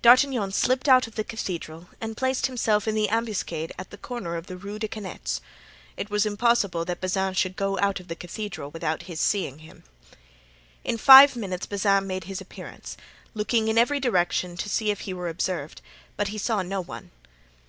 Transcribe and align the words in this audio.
D'Artagnan 0.00 0.52
slipped 0.52 0.88
out 0.88 1.08
of 1.08 1.16
the 1.16 1.24
cathedral 1.24 1.88
and 2.00 2.16
placed 2.16 2.46
himself 2.46 2.86
in 2.86 2.96
ambuscade 2.96 3.72
at 3.80 3.90
the 3.90 3.98
corner 3.98 4.36
of 4.36 4.46
the 4.46 4.56
Rue 4.56 4.78
des 4.78 4.86
Canettes; 4.86 5.40
it 5.96 6.08
was 6.08 6.24
impossible 6.24 6.84
that 6.84 7.00
Bazin 7.00 7.34
should 7.34 7.56
go 7.56 7.76
out 7.80 7.98
of 7.98 8.06
the 8.06 8.14
cathedral 8.14 8.70
without 8.70 9.02
his 9.10 9.20
seeing 9.20 9.58
him. 9.58 9.82
In 10.84 10.96
five 10.98 11.34
minutes 11.34 11.66
Bazin 11.66 12.06
made 12.06 12.22
his 12.30 12.40
appearance, 12.40 12.96
looking 13.34 13.66
in 13.66 13.76
every 13.76 13.98
direction 13.98 14.56
to 14.56 14.68
see 14.68 14.92
if 14.92 15.00
he 15.00 15.12
were 15.12 15.28
observed, 15.28 15.82
but 16.16 16.28
he 16.28 16.38
saw 16.38 16.62
no 16.62 16.80
one. 16.80 17.10